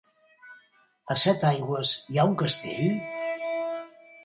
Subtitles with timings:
[1.15, 2.91] A Setaigües hi ha un castell?